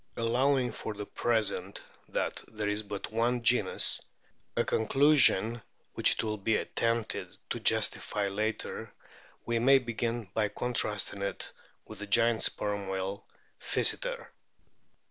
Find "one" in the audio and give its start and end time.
3.11-3.43